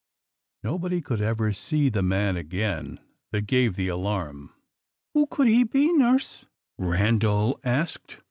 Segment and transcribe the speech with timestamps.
[0.63, 2.99] Nobody could ever see the man again
[3.31, 4.51] that gave the alarm.
[5.13, 6.47] "Who could he be, nurse?"
[6.79, 8.17] Randal asked.